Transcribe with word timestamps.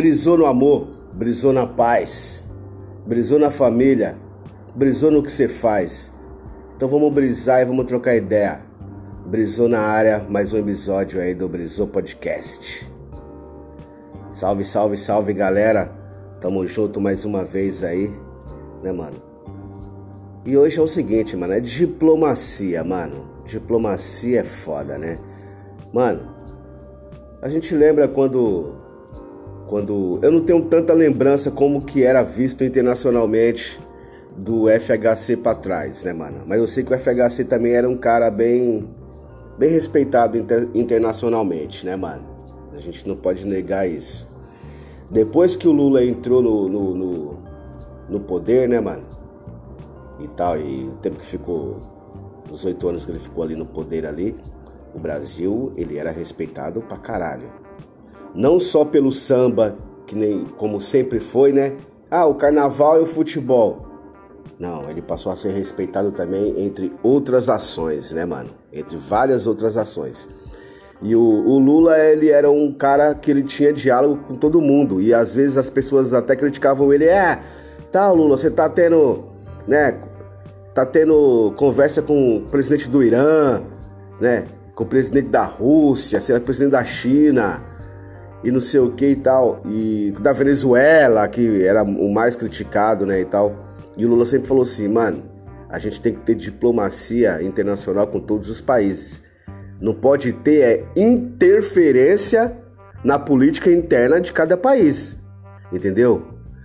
Brisou 0.00 0.38
no 0.38 0.46
amor, 0.46 0.88
brisou 1.12 1.52
na 1.52 1.66
paz, 1.66 2.46
brisou 3.06 3.38
na 3.38 3.50
família, 3.50 4.16
brisou 4.74 5.10
no 5.10 5.22
que 5.22 5.30
você 5.30 5.46
faz. 5.46 6.10
Então 6.74 6.88
vamos 6.88 7.12
brisar 7.12 7.60
e 7.60 7.66
vamos 7.66 7.84
trocar 7.84 8.16
ideia. 8.16 8.62
Brisou 9.26 9.68
na 9.68 9.80
área, 9.80 10.24
mais 10.26 10.54
um 10.54 10.58
episódio 10.58 11.20
aí 11.20 11.34
do 11.34 11.46
Brisou 11.46 11.86
Podcast. 11.86 12.90
Salve, 14.32 14.64
salve, 14.64 14.96
salve 14.96 15.34
galera. 15.34 15.92
Tamo 16.40 16.64
junto 16.64 16.98
mais 16.98 17.26
uma 17.26 17.44
vez 17.44 17.84
aí, 17.84 18.10
né, 18.82 18.92
mano? 18.92 19.18
E 20.46 20.56
hoje 20.56 20.80
é 20.80 20.82
o 20.82 20.86
seguinte, 20.86 21.36
mano, 21.36 21.52
é 21.52 21.60
diplomacia, 21.60 22.82
mano. 22.82 23.26
Diplomacia 23.44 24.40
é 24.40 24.44
foda, 24.44 24.96
né? 24.96 25.18
Mano, 25.92 26.22
a 27.42 27.50
gente 27.50 27.74
lembra 27.74 28.08
quando 28.08 28.79
quando 29.70 30.18
eu 30.20 30.32
não 30.32 30.42
tenho 30.42 30.64
tanta 30.64 30.92
lembrança 30.92 31.48
como 31.48 31.80
que 31.80 32.02
era 32.02 32.24
visto 32.24 32.64
internacionalmente 32.64 33.80
do 34.36 34.64
FHC 34.68 35.36
para 35.36 35.54
trás, 35.54 36.02
né, 36.02 36.12
mano? 36.12 36.42
Mas 36.44 36.58
eu 36.58 36.66
sei 36.66 36.82
que 36.82 36.92
o 36.92 36.98
FHC 36.98 37.44
também 37.44 37.74
era 37.74 37.88
um 37.88 37.96
cara 37.96 38.32
bem 38.32 38.90
bem 39.56 39.70
respeitado 39.70 40.36
inter, 40.36 40.68
internacionalmente, 40.74 41.86
né, 41.86 41.94
mano? 41.94 42.24
A 42.74 42.78
gente 42.78 43.06
não 43.06 43.14
pode 43.14 43.46
negar 43.46 43.88
isso. 43.88 44.28
Depois 45.08 45.54
que 45.54 45.68
o 45.68 45.72
Lula 45.72 46.04
entrou 46.04 46.42
no, 46.42 46.68
no, 46.68 46.94
no, 46.96 47.42
no 48.08 48.20
poder, 48.20 48.68
né, 48.68 48.80
mano? 48.80 49.02
E 50.18 50.26
tal, 50.26 50.58
e 50.58 50.86
o 50.86 50.96
tempo 51.00 51.16
que 51.20 51.26
ficou, 51.26 51.74
os 52.50 52.64
oito 52.64 52.88
anos 52.88 53.06
que 53.06 53.12
ele 53.12 53.20
ficou 53.20 53.44
ali 53.44 53.54
no 53.54 53.66
poder 53.66 54.04
ali, 54.04 54.34
o 54.92 54.98
Brasil, 54.98 55.72
ele 55.76 55.96
era 55.96 56.10
respeitado 56.10 56.82
pra 56.82 56.96
caralho 56.96 57.69
não 58.34 58.60
só 58.60 58.84
pelo 58.84 59.10
samba, 59.10 59.76
que 60.06 60.14
nem 60.14 60.44
como 60.56 60.80
sempre 60.80 61.20
foi, 61.20 61.52
né? 61.52 61.76
Ah, 62.10 62.26
o 62.26 62.34
carnaval 62.34 62.98
e 62.98 63.02
o 63.02 63.06
futebol. 63.06 63.86
Não, 64.58 64.82
ele 64.90 65.00
passou 65.00 65.32
a 65.32 65.36
ser 65.36 65.52
respeitado 65.52 66.12
também 66.12 66.54
entre 66.58 66.92
outras 67.02 67.48
ações, 67.48 68.12
né, 68.12 68.24
mano? 68.24 68.50
Entre 68.72 68.96
várias 68.96 69.46
outras 69.46 69.76
ações. 69.76 70.28
E 71.00 71.16
o, 71.16 71.20
o, 71.20 71.58
Lula, 71.58 71.98
ele 71.98 72.28
era 72.28 72.50
um 72.50 72.72
cara 72.72 73.14
que 73.14 73.30
ele 73.30 73.42
tinha 73.42 73.72
diálogo 73.72 74.22
com 74.28 74.34
todo 74.34 74.60
mundo. 74.60 75.00
E 75.00 75.14
às 75.14 75.34
vezes 75.34 75.56
as 75.56 75.70
pessoas 75.70 76.12
até 76.12 76.36
criticavam 76.36 76.92
ele. 76.92 77.06
É, 77.06 77.40
tá, 77.90 78.10
Lula, 78.10 78.36
você 78.36 78.50
tá 78.50 78.68
tendo, 78.68 79.24
né? 79.66 79.98
Tá 80.74 80.84
tendo 80.84 81.54
conversa 81.56 82.02
com 82.02 82.36
o 82.36 82.44
presidente 82.44 82.90
do 82.90 83.02
Irã, 83.02 83.62
né? 84.20 84.46
Com 84.74 84.84
o 84.84 84.86
presidente 84.86 85.30
da 85.30 85.44
Rússia, 85.44 86.20
será 86.20 86.38
presidente 86.38 86.72
da 86.72 86.84
China 86.84 87.69
e 88.42 88.50
não 88.50 88.60
sei 88.60 88.80
o 88.80 88.92
que 88.92 89.06
e 89.06 89.16
tal. 89.16 89.62
E 89.66 90.12
da 90.20 90.32
Venezuela, 90.32 91.26
que 91.28 91.62
era 91.62 91.82
o 91.82 92.12
mais 92.12 92.36
criticado, 92.36 93.04
né, 93.06 93.20
e 93.20 93.24
tal. 93.24 93.54
E 93.96 94.04
o 94.04 94.08
Lula 94.08 94.24
sempre 94.24 94.48
falou 94.48 94.62
assim, 94.62 94.88
mano, 94.88 95.22
a 95.68 95.78
gente 95.78 96.00
tem 96.00 96.12
que 96.12 96.20
ter 96.20 96.34
diplomacia 96.34 97.42
internacional 97.42 98.06
com 98.06 98.20
todos 98.20 98.48
os 98.48 98.60
países. 98.60 99.22
Não 99.80 99.94
pode 99.94 100.32
ter 100.32 100.60
é, 100.62 100.84
interferência 100.96 102.56
na 103.04 103.18
política 103.18 103.70
interna 103.70 104.20
de 104.20 104.32
cada 104.32 104.56
país. 104.56 105.16
Entendeu? 105.72 106.22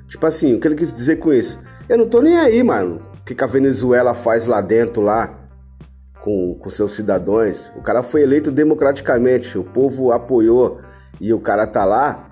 Tipo 0.07 0.25
assim, 0.25 0.53
o 0.53 0.59
que 0.59 0.67
ele 0.67 0.75
quis 0.75 0.93
dizer 0.93 1.17
com 1.17 1.33
isso? 1.33 1.59
Eu 1.87 1.97
não 1.97 2.07
tô 2.07 2.21
nem 2.21 2.37
aí, 2.37 2.63
mano. 2.63 3.01
O 3.19 3.23
que, 3.25 3.33
que 3.33 3.43
a 3.43 3.47
Venezuela 3.47 4.13
faz 4.13 4.47
lá 4.47 4.61
dentro, 4.61 5.01
lá, 5.01 5.45
com, 6.25 6.55
com 6.55 6.69
seus 6.71 6.95
cidadãos. 6.95 7.71
O 7.75 7.81
cara 7.83 8.01
foi 8.01 8.23
eleito 8.23 8.51
democraticamente, 8.51 9.59
o 9.59 9.63
povo 9.63 10.11
apoiou 10.11 10.79
e 11.19 11.33
o 11.33 11.39
cara 11.39 11.66
tá 11.66 11.85
lá, 11.85 12.30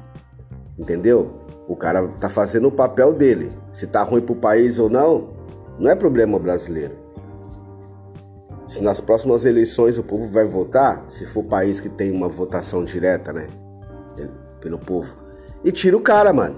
entendeu? 0.78 1.42
O 1.68 1.76
cara 1.76 2.08
tá 2.08 2.30
fazendo 2.30 2.68
o 2.68 2.72
papel 2.72 3.14
dele. 3.14 3.52
Se 3.72 3.88
tá 3.88 4.04
ruim 4.04 4.22
pro 4.22 4.36
país 4.36 4.80
ou 4.80 4.90
não, 4.90 5.30
não 5.80 5.90
é 5.90 5.96
problema 5.96 6.38
brasileiro. 6.38 6.96
Se 8.68 8.84
nas 8.84 9.02
próximas 9.02 9.46
eleições 9.46 9.98
o 9.98 10.04
povo 10.04 10.28
vai 10.28 10.46
votar, 10.46 11.04
se 11.08 11.26
for 11.26 11.44
país 11.44 11.80
que 11.80 11.90
tem 11.90 12.12
uma 12.12 12.28
votação 12.28 12.84
direta, 12.84 13.32
né? 13.32 13.48
Pelo 14.60 14.80
povo. 14.80 15.16
E 15.64 15.72
tira 15.72 15.96
o 15.96 16.02
cara, 16.02 16.34
mano. 16.34 16.56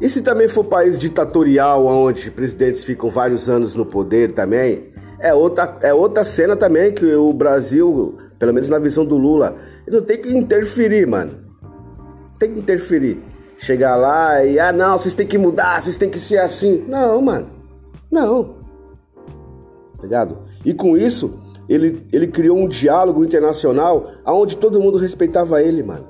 E 0.00 0.08
se 0.08 0.22
também 0.22 0.48
for 0.48 0.64
país 0.64 0.98
ditatorial, 0.98 1.86
onde 1.86 2.30
presidentes 2.30 2.82
ficam 2.82 3.08
vários 3.08 3.48
anos 3.48 3.74
no 3.74 3.86
poder 3.86 4.32
também, 4.32 4.92
é 5.20 5.32
outra, 5.32 5.78
é 5.82 5.94
outra 5.94 6.24
cena 6.24 6.56
também 6.56 6.92
que 6.92 7.14
o 7.14 7.32
Brasil, 7.32 8.16
pelo 8.42 8.52
menos 8.52 8.68
na 8.68 8.80
visão 8.80 9.04
do 9.04 9.16
Lula, 9.16 9.54
não 9.86 10.02
tem 10.02 10.20
que 10.20 10.36
interferir, 10.36 11.06
mano. 11.06 11.44
Tem 12.40 12.52
que 12.52 12.58
interferir. 12.58 13.22
Chegar 13.56 13.94
lá 13.94 14.44
e, 14.44 14.58
ah, 14.58 14.72
não, 14.72 14.98
vocês 14.98 15.14
têm 15.14 15.28
que 15.28 15.38
mudar, 15.38 15.80
vocês 15.80 15.96
têm 15.96 16.10
que 16.10 16.18
ser 16.18 16.38
assim. 16.38 16.84
Não, 16.88 17.22
mano. 17.22 17.48
Não. 18.10 18.56
Tá 19.96 20.02
ligado? 20.02 20.38
E 20.64 20.74
com 20.74 20.96
isso, 20.96 21.38
ele, 21.68 22.04
ele 22.12 22.26
criou 22.26 22.58
um 22.58 22.66
diálogo 22.66 23.24
internacional 23.24 24.10
onde 24.26 24.56
todo 24.56 24.80
mundo 24.80 24.98
respeitava 24.98 25.62
ele, 25.62 25.84
mano. 25.84 26.08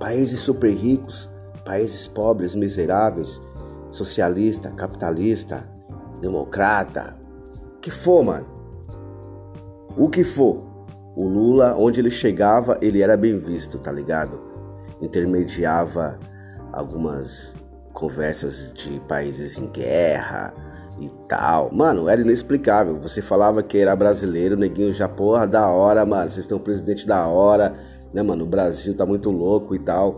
Países 0.00 0.40
super 0.40 0.72
ricos, 0.72 1.28
países 1.66 2.08
pobres, 2.08 2.56
miseráveis, 2.56 3.42
socialista, 3.90 4.70
capitalista, 4.70 5.68
democrata, 6.18 7.14
que 7.82 7.90
for, 7.90 8.24
mano. 8.24 8.46
O 9.98 10.08
que 10.08 10.24
for. 10.24 10.75
O 11.16 11.26
Lula, 11.26 11.74
onde 11.78 11.98
ele 11.98 12.10
chegava, 12.10 12.76
ele 12.82 13.00
era 13.00 13.16
bem 13.16 13.38
visto, 13.38 13.78
tá 13.78 13.90
ligado? 13.90 14.38
Intermediava 15.00 16.18
algumas 16.70 17.54
conversas 17.94 18.70
de 18.74 19.00
países 19.08 19.58
em 19.58 19.66
guerra 19.68 20.52
e 20.98 21.08
tal. 21.26 21.70
Mano, 21.72 22.06
era 22.06 22.20
inexplicável. 22.20 23.00
Você 23.00 23.22
falava 23.22 23.62
que 23.62 23.78
era 23.78 23.96
brasileiro, 23.96 24.58
neguinho 24.58 24.92
já, 24.92 25.08
porra, 25.08 25.46
da 25.46 25.66
hora, 25.68 26.04
mano. 26.04 26.30
Vocês 26.30 26.46
um 26.52 26.58
presidente 26.58 27.06
da 27.06 27.26
hora, 27.26 27.74
né, 28.12 28.22
mano? 28.22 28.44
O 28.44 28.46
Brasil 28.46 28.94
tá 28.94 29.06
muito 29.06 29.30
louco 29.30 29.74
e 29.74 29.78
tal. 29.78 30.16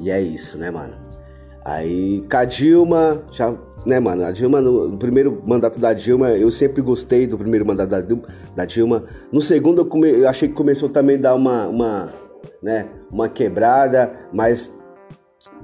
E 0.00 0.10
é 0.10 0.20
isso, 0.20 0.58
né, 0.58 0.68
mano? 0.70 0.96
Aí, 1.64 2.22
Cadilma 2.28 3.22
já 3.30 3.54
né, 3.86 4.00
mano? 4.00 4.24
A 4.24 4.30
Dilma, 4.30 4.60
no, 4.60 4.96
primeiro 4.98 5.42
mandato 5.46 5.78
da 5.78 5.92
Dilma, 5.92 6.30
eu 6.30 6.50
sempre 6.50 6.82
gostei 6.82 7.26
do 7.26 7.38
primeiro 7.38 7.64
mandato 7.66 7.90
da, 7.90 8.00
da 8.54 8.64
Dilma. 8.64 9.04
No 9.32 9.40
segundo, 9.40 9.82
eu, 9.82 9.86
come, 9.86 10.10
eu, 10.10 10.28
achei 10.28 10.48
que 10.48 10.54
começou 10.54 10.88
também 10.88 11.16
a 11.16 11.20
dar 11.20 11.34
uma, 11.34 11.66
uma, 11.68 12.12
né, 12.62 12.88
uma 13.10 13.28
quebrada, 13.28 14.12
mas 14.32 14.72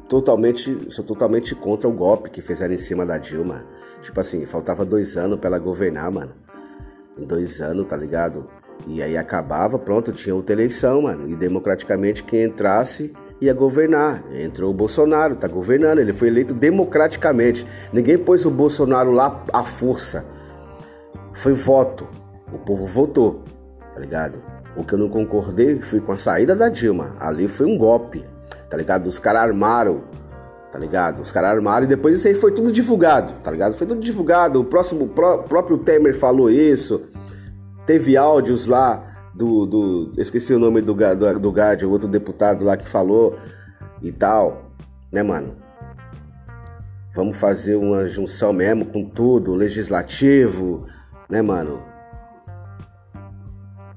totalmente, 0.08 0.92
sou 0.92 1.04
totalmente 1.04 1.54
contra 1.54 1.88
o 1.88 1.92
golpe 1.92 2.30
que 2.30 2.40
fizeram 2.40 2.74
em 2.74 2.78
cima 2.78 3.04
da 3.04 3.18
Dilma. 3.18 3.64
Tipo 4.00 4.20
assim, 4.20 4.44
faltava 4.44 4.84
dois 4.84 5.16
anos 5.16 5.38
pra 5.38 5.48
ela 5.48 5.58
governar, 5.58 6.10
mano. 6.10 6.32
Em 7.16 7.24
dois 7.24 7.60
anos, 7.60 7.86
tá 7.86 7.96
ligado? 7.96 8.46
E 8.86 9.02
aí 9.02 9.16
acabava, 9.16 9.78
pronto, 9.78 10.12
tinha 10.12 10.34
outra 10.34 10.54
eleição, 10.54 11.02
mano. 11.02 11.28
E 11.28 11.36
democraticamente 11.36 12.22
quem 12.22 12.44
entrasse 12.44 13.12
ia 13.40 13.52
governar. 13.52 14.24
Entrou 14.32 14.70
o 14.70 14.74
Bolsonaro, 14.74 15.36
tá 15.36 15.48
governando. 15.48 15.98
Ele 15.98 16.12
foi 16.12 16.28
eleito 16.28 16.54
democraticamente. 16.54 17.66
Ninguém 17.92 18.18
pôs 18.18 18.44
o 18.44 18.50
Bolsonaro 18.50 19.10
lá 19.10 19.44
à 19.52 19.62
força. 19.62 20.24
Foi 21.32 21.52
voto. 21.52 22.06
O 22.52 22.58
povo 22.58 22.86
votou, 22.86 23.42
tá 23.94 24.00
ligado? 24.00 24.42
O 24.76 24.84
que 24.84 24.94
eu 24.94 24.98
não 24.98 25.08
concordei 25.08 25.80
foi 25.80 26.00
com 26.00 26.12
a 26.12 26.18
saída 26.18 26.54
da 26.54 26.68
Dilma. 26.68 27.16
Ali 27.18 27.48
foi 27.48 27.66
um 27.66 27.76
golpe, 27.76 28.24
tá 28.68 28.76
ligado? 28.76 29.06
Os 29.06 29.18
caras 29.18 29.42
armaram, 29.42 30.02
tá 30.70 30.78
ligado? 30.78 31.22
Os 31.22 31.32
caras 31.32 31.50
armaram 31.50 31.84
e 31.84 31.88
depois 31.88 32.16
isso 32.16 32.28
aí 32.28 32.34
foi 32.34 32.52
tudo 32.52 32.70
divulgado, 32.70 33.32
tá 33.42 33.50
ligado? 33.50 33.74
Foi 33.74 33.86
tudo 33.86 34.00
divulgado. 34.00 34.60
O 34.60 34.64
próximo, 34.64 35.08
pró, 35.08 35.38
próprio 35.38 35.78
Temer 35.78 36.16
falou 36.16 36.50
isso. 36.50 37.02
Teve 37.86 38.16
áudios 38.16 38.66
lá 38.66 39.13
do, 39.34 39.66
do 39.66 40.12
esqueci 40.16 40.54
o 40.54 40.58
nome 40.58 40.80
do, 40.80 40.94
do, 40.94 41.40
do 41.40 41.86
o 41.86 41.90
outro 41.90 42.08
deputado 42.08 42.64
lá 42.64 42.76
que 42.76 42.88
falou 42.88 43.36
e 44.00 44.12
tal, 44.12 44.70
né, 45.12 45.22
mano? 45.22 45.56
Vamos 47.12 47.36
fazer 47.36 47.76
uma 47.76 48.06
junção 48.06 48.52
mesmo 48.52 48.86
com 48.86 49.04
tudo, 49.04 49.54
legislativo, 49.54 50.86
né, 51.28 51.42
mano? 51.42 51.80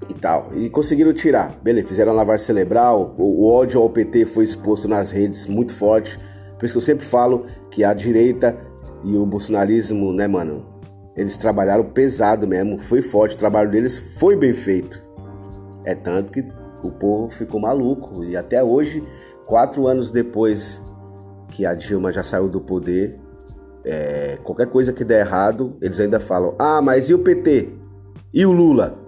E 0.09 0.13
tal. 0.13 0.49
E 0.55 0.69
conseguiram 0.69 1.11
tirar. 1.13 1.55
Beleza, 1.61 1.87
fizeram 1.87 2.13
lavar 2.13 2.39
cerebral. 2.39 3.15
O, 3.17 3.43
o 3.43 3.51
ódio 3.51 3.81
ao 3.81 3.89
PT 3.89 4.25
foi 4.27 4.43
exposto 4.43 4.87
nas 4.87 5.11
redes 5.11 5.47
muito 5.47 5.73
forte. 5.73 6.19
Por 6.57 6.65
isso 6.65 6.73
que 6.73 6.77
eu 6.77 6.81
sempre 6.81 7.05
falo 7.05 7.45
que 7.71 7.83
a 7.83 7.93
direita 7.93 8.55
e 9.03 9.15
o 9.15 9.25
bolsonarismo, 9.25 10.13
né, 10.13 10.27
mano? 10.27 10.65
Eles 11.15 11.35
trabalharam 11.37 11.83
pesado 11.83 12.47
mesmo, 12.47 12.77
foi 12.77 13.01
forte. 13.01 13.35
O 13.35 13.39
trabalho 13.39 13.71
deles 13.71 13.97
foi 13.97 14.35
bem 14.35 14.53
feito. 14.53 15.06
É 15.87 15.95
tanto 15.95 16.33
que 16.33 16.43
o 16.83 16.91
povo 16.91 17.29
ficou 17.29 17.61
maluco. 17.61 18.21
E 18.21 18.35
até 18.35 18.61
hoje, 18.61 19.01
quatro 19.45 19.87
anos 19.87 20.11
depois 20.11 20.83
que 21.47 21.65
a 21.65 21.73
Dilma 21.73 22.11
já 22.11 22.23
saiu 22.23 22.49
do 22.49 22.59
poder, 22.59 23.17
é, 23.85 24.37
qualquer 24.43 24.67
coisa 24.67 24.91
que 24.91 25.05
der 25.05 25.21
errado, 25.25 25.77
eles 25.81 25.97
ainda 25.97 26.19
falam: 26.19 26.53
ah, 26.59 26.81
mas 26.81 27.09
e 27.09 27.13
o 27.13 27.19
PT? 27.19 27.69
E 28.33 28.45
o 28.45 28.51
Lula? 28.51 28.99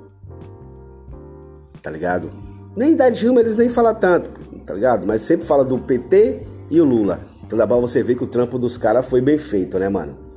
Tá 1.81 1.91
ligado? 1.91 2.29
Nem 2.77 2.95
da 2.95 3.09
Dilma 3.09 3.41
eles 3.41 3.57
nem 3.57 3.67
falam 3.67 3.93
tanto, 3.95 4.29
tá 4.65 4.73
ligado? 4.73 5.05
Mas 5.05 5.21
sempre 5.21 5.45
fala 5.45 5.65
do 5.65 5.77
PT 5.79 6.47
e 6.71 6.79
o 6.79 6.85
Lula. 6.85 7.19
Então 7.45 7.59
dá 7.59 7.67
pra 7.67 7.75
você 7.75 8.01
ver 8.01 8.15
que 8.15 8.23
o 8.23 8.27
trampo 8.27 8.57
dos 8.57 8.77
caras 8.77 9.05
foi 9.05 9.19
bem 9.19 9.37
feito, 9.37 9.77
né, 9.77 9.89
mano? 9.89 10.28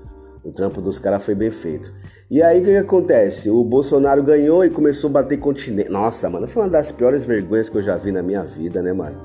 O 0.44 0.50
trampo 0.50 0.80
dos 0.80 0.98
caras 0.98 1.24
foi 1.24 1.34
bem 1.34 1.50
feito. 1.50 1.92
E 2.28 2.42
aí 2.42 2.60
o 2.60 2.64
que, 2.64 2.70
que, 2.70 2.76
acontece? 2.76 3.48
O 3.48 3.62
Bolsonaro 3.62 4.22
ganhou 4.22 4.64
e 4.64 4.70
começou 4.70 5.08
a 5.10 5.12
bater 5.12 5.38
continente. 5.38 5.88
Nossa, 5.88 6.28
mano, 6.28 6.48
foi 6.48 6.62
uma 6.62 6.68
das 6.68 6.90
piores 6.90 7.24
vergonhas 7.24 7.68
que 7.68 7.78
eu 7.78 7.82
já 7.82 7.96
vi 7.96 8.10
na 8.10 8.22
minha 8.22 8.42
vida, 8.42 8.82
né, 8.82 8.92
mano? 8.92 9.20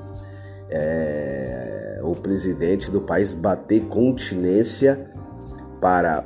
É... 0.70 2.00
O 2.04 2.14
presidente 2.14 2.90
do 2.90 3.00
país 3.00 3.34
bater 3.34 3.80
continência 3.86 5.10
para 5.80 6.24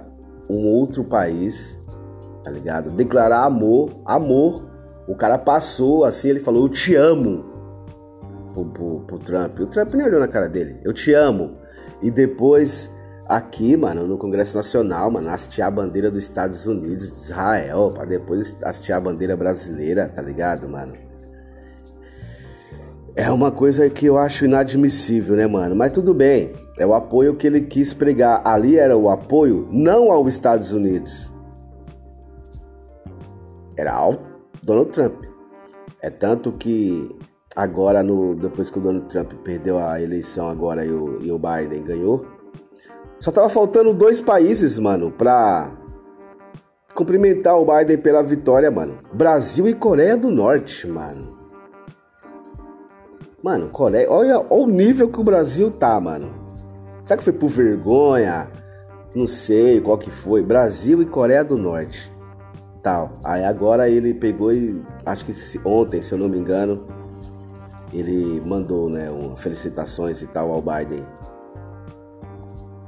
um 0.49 0.67
outro 0.67 1.03
país, 1.03 1.79
tá 2.45 2.51
ligado? 2.51 2.91
Declarar 2.91 3.45
amor, 3.45 3.91
amor. 4.05 4.71
O 5.09 5.15
cara 5.15 5.39
passou 5.39 6.05
assim, 6.05 6.29
ele 6.29 6.41
falou: 6.41 6.65
Eu 6.65 6.69
te 6.69 6.95
amo 6.95 7.45
pro, 8.53 8.67
pro, 8.67 9.01
pro 9.01 9.19
Trump. 9.19 9.59
O 9.59 9.67
Trump 9.67 9.95
nem 9.95 10.07
olhou 10.07 10.21
na 10.21 10.29
cara 10.29 10.49
dele: 10.49 10.79
Eu 10.85 10.93
te 10.93 11.13
amo. 11.15 11.57
E 12.03 12.11
depois 12.11 12.91
aqui, 13.37 13.77
mano, 13.77 14.07
no 14.07 14.19
Congresso 14.19 14.57
Nacional, 14.57 15.11
mano, 15.11 15.31
hastear 15.31 15.69
a 15.69 15.71
bandeira 15.71 16.11
dos 16.11 16.23
Estados 16.23 16.67
Unidos, 16.67 17.11
de 17.11 17.19
Israel, 17.19 17.91
para 17.95 18.05
depois 18.05 18.57
hastear 18.63 18.99
a 18.99 19.01
bandeira 19.01 19.35
brasileira, 19.37 20.07
tá 20.09 20.21
ligado, 20.21 20.69
mano? 20.69 20.95
É 23.17 23.31
uma 23.31 23.51
coisa 23.51 23.89
que 23.89 24.07
eu 24.07 24.17
acho 24.17 24.45
inadmissível, 24.45 25.37
né, 25.37 25.47
mano? 25.47 25.75
Mas 25.75 25.93
tudo 25.93 26.13
bem, 26.13 26.53
é 26.79 26.87
o 26.87 26.95
apoio 26.95 27.35
que 27.35 27.47
ele 27.47 27.63
quis 27.63 27.93
pregar. 27.93 28.43
Ali 28.45 28.79
era 28.79 28.97
o 28.97 29.09
apoio 29.09 29.69
não 29.71 30.11
aos 30.11 30.29
Estados 30.29 30.73
Unidos, 30.73 31.33
era 33.77 33.93
ao 33.93 34.15
Donald 34.63 34.91
Trump. 34.91 35.25
É 36.01 36.11
tanto 36.11 36.53
que 36.53 37.15
agora, 37.57 38.03
no, 38.03 38.35
depois 38.35 38.69
que 38.69 38.79
o 38.79 38.83
Donald 38.83 39.07
Trump 39.09 39.33
perdeu 39.45 39.79
a 39.79 40.01
eleição 40.01 40.49
agora 40.49 40.85
e 40.85 40.91
o, 40.91 41.23
e 41.23 41.31
o 41.31 41.39
Biden 41.39 41.83
ganhou, 41.83 42.42
só 43.23 43.31
tava 43.31 43.49
faltando 43.49 43.95
dois 43.95 44.21
países, 44.21 44.81
mano, 44.81 45.13
pra 45.13 45.71
cumprimentar 46.93 47.57
o 47.57 47.65
Biden 47.65 47.97
pela 47.97 48.21
vitória, 48.21 48.69
mano. 48.69 48.99
Brasil 49.13 49.69
e 49.69 49.75
Coreia 49.75 50.17
do 50.17 50.29
Norte, 50.29 50.89
mano. 50.89 51.39
Mano, 53.41 53.69
Coreia, 53.69 54.11
olha, 54.11 54.39
olha 54.39 54.47
o 54.51 54.67
nível 54.67 55.09
que 55.09 55.21
o 55.21 55.23
Brasil 55.23 55.71
tá, 55.71 56.01
mano. 56.01 56.35
Será 57.05 57.17
que 57.17 57.23
foi 57.23 57.33
por 57.33 57.47
vergonha? 57.47 58.51
Não 59.15 59.29
sei 59.29 59.81
qual 59.81 59.97
que 59.97 60.11
foi. 60.11 60.43
Brasil 60.43 61.01
e 61.01 61.07
Coreia 61.07 61.45
do 61.45 61.57
Norte. 61.57 62.13
Tal. 62.83 63.13
Aí 63.23 63.45
agora 63.45 63.89
ele 63.89 64.15
pegou 64.15 64.53
e 64.53 64.83
acho 65.07 65.25
que 65.25 65.33
ontem, 65.65 66.03
se 66.03 66.13
eu 66.13 66.19
não 66.19 66.29
me 66.29 66.39
engano, 66.39 66.89
ele 67.93 68.43
mandou, 68.45 68.91
né, 68.91 69.09
um, 69.13 69.37
felicitações 69.37 70.23
e 70.23 70.27
tal 70.27 70.51
ao 70.51 70.61
Biden 70.61 71.07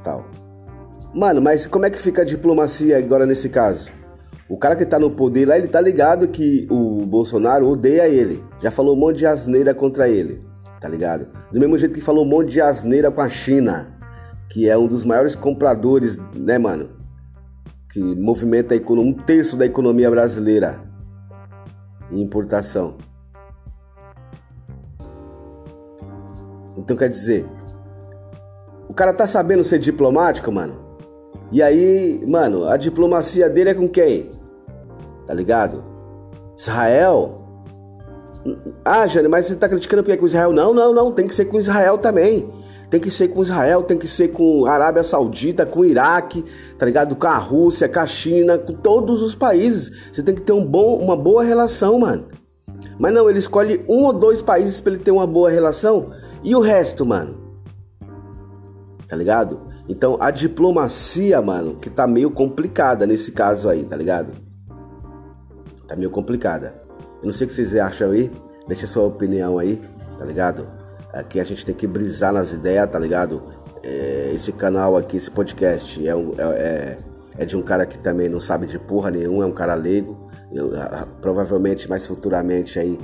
tal. 0.04 0.24
Mano, 1.14 1.40
mas 1.40 1.66
como 1.66 1.86
é 1.86 1.90
que 1.90 1.98
fica 1.98 2.22
a 2.22 2.24
diplomacia 2.24 2.98
agora 2.98 3.24
nesse 3.24 3.48
caso? 3.48 3.90
O 4.48 4.58
cara 4.58 4.76
que 4.76 4.84
tá 4.84 4.98
no 4.98 5.10
poder 5.10 5.48
lá, 5.48 5.56
ele 5.56 5.68
tá 5.68 5.80
ligado 5.80 6.28
que 6.28 6.66
o 6.70 7.06
Bolsonaro 7.06 7.66
odeia 7.66 8.06
ele. 8.06 8.44
Já 8.60 8.70
falou 8.70 8.94
um 8.94 8.98
monte 8.98 9.18
de 9.18 9.26
asneira 9.26 9.72
contra 9.72 10.08
ele, 10.08 10.44
tá 10.80 10.88
ligado? 10.88 11.28
Do 11.50 11.58
mesmo 11.58 11.78
jeito 11.78 11.94
que 11.94 12.00
falou 12.00 12.24
um 12.24 12.28
monte 12.28 12.50
de 12.50 12.60
asneira 12.60 13.10
com 13.10 13.22
a 13.22 13.28
China, 13.28 13.98
que 14.50 14.68
é 14.68 14.76
um 14.76 14.86
dos 14.86 15.04
maiores 15.04 15.34
compradores, 15.34 16.18
né, 16.36 16.58
mano? 16.58 16.90
Que 17.90 18.00
movimenta 18.00 18.74
um 18.90 19.12
terço 19.14 19.56
da 19.56 19.64
economia 19.64 20.10
brasileira 20.10 20.82
em 22.10 22.20
importação. 22.20 22.98
Então 26.76 26.96
quer 26.96 27.08
dizer, 27.08 27.46
o 28.88 28.94
cara 28.94 29.12
tá 29.12 29.26
sabendo 29.26 29.64
ser 29.64 29.78
diplomático, 29.78 30.50
mano. 30.52 30.84
E 31.50 31.62
aí, 31.62 32.22
mano, 32.26 32.66
a 32.66 32.76
diplomacia 32.76 33.48
dele 33.48 33.70
é 33.70 33.75
com 33.75 33.88
quem? 33.88 34.31
Tá 35.26 35.32
ligado? 35.32 35.84
Israel? 36.56 37.40
Ah, 38.84 39.06
Jane, 39.06 39.28
mas 39.28 39.46
você 39.46 39.54
tá 39.54 39.69
criticando 39.69 40.02
porque 40.02 40.12
é 40.12 40.16
com 40.16 40.26
Israel? 40.26 40.52
Não, 40.52 40.75
não, 40.75 40.92
não. 40.92 41.12
Tem 41.12 41.26
que 41.26 41.34
ser 41.34 41.46
com 41.46 41.58
Israel 41.58 41.98
também. 41.98 42.48
Tem 42.90 43.00
que 43.00 43.10
ser 43.10 43.28
com 43.28 43.42
Israel, 43.42 43.82
tem 43.82 43.96
que 43.96 44.06
ser 44.06 44.28
com 44.28 44.66
Arábia 44.66 45.02
Saudita, 45.02 45.64
com 45.64 45.84
Iraque, 45.84 46.44
tá 46.78 46.84
ligado? 46.84 47.16
Com 47.16 47.26
a 47.26 47.38
Rússia, 47.38 47.88
com 47.88 47.98
a 47.98 48.06
China, 48.06 48.58
com 48.58 48.72
todos 48.75 49.22
os 49.22 49.34
países. 49.34 50.10
Você 50.12 50.22
tem 50.22 50.34
que 50.34 50.42
ter 50.42 50.52
um 50.52 50.64
bom, 50.64 50.98
uma 50.98 51.16
boa 51.16 51.42
relação, 51.42 51.98
mano. 51.98 52.26
Mas 52.98 53.12
não, 53.12 53.28
ele 53.28 53.38
escolhe 53.38 53.84
um 53.88 54.04
ou 54.04 54.12
dois 54.12 54.42
países 54.42 54.81
para 54.81 54.92
ele 54.92 55.02
ter 55.02 55.10
uma 55.10 55.26
boa 55.26 55.50
relação 55.50 56.08
e 56.44 56.54
o 56.54 56.60
resto, 56.60 57.04
mano 57.06 57.44
tá 59.06 59.16
ligado? 59.16 59.60
Então 59.88 60.16
a 60.20 60.30
diplomacia, 60.30 61.40
mano, 61.42 61.76
que 61.76 61.90
tá 61.90 62.06
meio 62.06 62.30
complicada 62.30 63.06
nesse 63.06 63.32
caso 63.32 63.68
aí, 63.68 63.84
tá 63.84 63.96
ligado? 63.96 64.32
Tá 65.86 65.94
meio 65.96 66.10
complicada. 66.10 66.82
Eu 67.22 67.26
não 67.26 67.32
sei 67.32 67.46
o 67.46 67.48
que 67.48 67.54
vocês 67.54 67.74
acham 67.74 68.10
aí, 68.10 68.30
deixa 68.66 68.86
sua 68.86 69.04
opinião 69.04 69.58
aí, 69.58 69.80
tá 70.18 70.24
ligado? 70.24 70.66
Aqui 71.12 71.38
a 71.38 71.44
gente 71.44 71.64
tem 71.64 71.74
que 71.74 71.86
brisar 71.86 72.32
nas 72.32 72.52
ideias, 72.52 72.90
tá 72.90 72.98
ligado? 72.98 73.42
É, 73.82 74.32
esse 74.34 74.52
canal 74.52 74.96
aqui, 74.96 75.16
esse 75.16 75.30
podcast, 75.30 76.06
é, 76.06 76.14
um, 76.14 76.32
é, 76.38 76.42
é, 76.42 76.98
é, 77.38 77.44
de 77.44 77.56
um 77.56 77.62
cara 77.62 77.86
que 77.86 77.98
também 77.98 78.28
não 78.28 78.40
sabe 78.40 78.66
de 78.66 78.78
porra 78.78 79.10
nenhuma, 79.10 79.44
é 79.44 79.46
um 79.46 79.52
cara 79.52 79.74
leigo. 79.74 80.28
Eu, 80.52 80.70
provavelmente 81.20 81.88
mais 81.88 82.06
futuramente 82.06 82.78
aí 82.78 82.98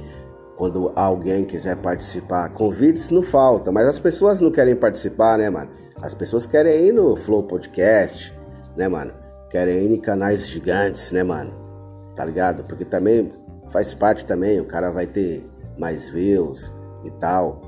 quando 0.61 0.93
alguém 0.95 1.43
quiser 1.43 1.75
participar, 1.77 2.51
convites 2.51 3.11
não 3.11 3.23
falta, 3.23 3.73
mas 3.73 3.87
as 3.87 3.99
pessoas 3.99 4.43
não 4.43 4.51
querem 4.51 4.77
participar, 4.77 5.39
né, 5.39 5.49
mano? 5.49 5.71
As 6.03 6.15
pessoas 6.15 6.47
querem 6.47 6.89
ir 6.89 6.93
no 6.93 7.17
Flow 7.17 7.45
Podcast, 7.45 8.39
né, 8.77 8.87
mano? 8.87 9.11
Querem 9.49 9.79
ir 9.87 9.95
em 9.95 9.99
canais 9.99 10.47
gigantes, 10.47 11.13
né, 11.13 11.23
mano? 11.23 11.51
Tá 12.15 12.27
ligado? 12.27 12.63
Porque 12.65 12.85
também 12.85 13.31
faz 13.71 13.95
parte 13.95 14.27
também, 14.27 14.61
o 14.61 14.67
cara 14.67 14.91
vai 14.91 15.07
ter 15.07 15.49
mais 15.79 16.11
views 16.11 16.75
e 17.05 17.11
tal. 17.13 17.63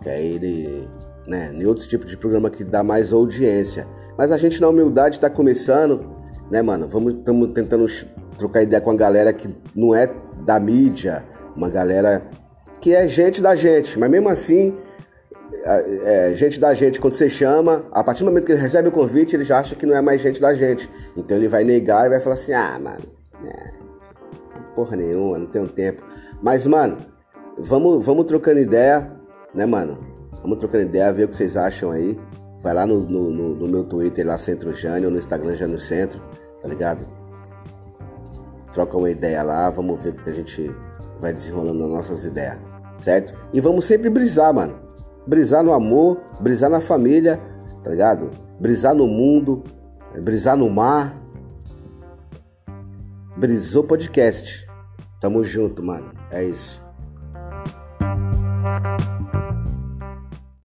Quer 0.00 0.22
ir, 0.22 0.88
né, 1.26 1.50
em 1.52 1.66
outros 1.66 1.88
tipos 1.88 2.08
de 2.08 2.16
programa 2.16 2.48
que 2.48 2.62
dá 2.62 2.84
mais 2.84 3.12
audiência. 3.12 3.88
Mas 4.16 4.30
a 4.30 4.36
gente 4.36 4.60
na 4.60 4.68
humildade 4.68 5.18
tá 5.18 5.28
começando, 5.28 6.14
né, 6.48 6.62
mano? 6.62 6.86
Vamos 6.88 7.12
estamos 7.12 7.50
tentando 7.52 7.86
trocar 8.38 8.62
ideia 8.62 8.80
com 8.80 8.92
a 8.92 8.96
galera 8.96 9.32
que 9.32 9.52
não 9.74 9.92
é 9.92 10.08
da 10.46 10.60
mídia, 10.60 11.24
uma 11.56 11.68
galera 11.68 12.22
que 12.80 12.94
é 12.94 13.06
gente 13.06 13.42
da 13.42 13.54
gente, 13.54 13.98
mas 13.98 14.10
mesmo 14.10 14.28
assim 14.28 14.74
é, 16.04 16.32
gente 16.34 16.60
da 16.60 16.72
gente, 16.74 17.00
quando 17.00 17.12
você 17.12 17.28
chama, 17.28 17.84
a 17.92 18.02
partir 18.02 18.22
do 18.22 18.26
momento 18.26 18.46
que 18.46 18.52
ele 18.52 18.60
recebe 18.60 18.88
o 18.88 18.92
convite, 18.92 19.36
ele 19.36 19.44
já 19.44 19.58
acha 19.58 19.74
que 19.74 19.84
não 19.84 19.96
é 19.96 20.00
mais 20.00 20.20
gente 20.20 20.40
da 20.40 20.54
gente. 20.54 20.90
Então 21.16 21.36
ele 21.36 21.48
vai 21.48 21.64
negar 21.64 22.06
e 22.06 22.10
vai 22.10 22.20
falar 22.20 22.34
assim: 22.34 22.52
ah, 22.52 22.78
mano, 22.82 23.04
é, 23.44 23.72
porra 24.74 24.96
nenhuma, 24.96 25.38
não 25.38 25.46
tenho 25.46 25.68
tempo. 25.68 26.02
Mas, 26.42 26.66
mano, 26.66 26.98
vamos, 27.58 28.04
vamos 28.04 28.24
trocando 28.24 28.60
ideia, 28.60 29.10
né, 29.54 29.66
mano? 29.66 29.98
Vamos 30.42 30.58
trocando 30.58 30.84
ideia, 30.84 31.12
ver 31.12 31.24
o 31.24 31.28
que 31.28 31.36
vocês 31.36 31.56
acham 31.56 31.90
aí. 31.90 32.18
Vai 32.60 32.74
lá 32.74 32.86
no, 32.86 33.00
no, 33.00 33.30
no, 33.30 33.54
no 33.56 33.68
meu 33.68 33.84
Twitter, 33.84 34.26
lá 34.26 34.38
Centro 34.38 34.72
Jânio, 34.72 35.10
no 35.10 35.18
Instagram 35.18 35.54
Jânio 35.54 35.78
Centro, 35.78 36.22
tá 36.60 36.68
ligado? 36.68 37.06
Troca 38.72 38.96
uma 38.96 39.10
ideia 39.10 39.42
lá, 39.42 39.68
vamos 39.70 40.00
ver 40.00 40.10
o 40.10 40.12
que 40.12 40.30
a 40.30 40.32
gente 40.32 40.70
vai 41.20 41.32
desenrolando 41.32 41.80
nas 41.80 41.90
nossas 41.90 42.24
ideias, 42.24 42.58
certo? 42.98 43.34
E 43.52 43.60
vamos 43.60 43.84
sempre 43.84 44.10
brisar, 44.10 44.52
mano 44.52 44.90
brisar 45.26 45.62
no 45.62 45.72
amor, 45.72 46.20
brisar 46.40 46.68
na 46.68 46.80
família, 46.80 47.40
tá 47.82 47.90
ligado? 47.90 48.30
Brisar 48.58 48.94
no 48.94 49.06
mundo, 49.06 49.62
brisar 50.22 50.56
no 50.56 50.68
mar. 50.68 51.16
Brisou 53.36 53.84
podcast. 53.84 54.66
Tamo 55.20 55.44
junto, 55.44 55.82
mano. 55.82 56.12
É 56.30 56.44
isso. 56.44 56.82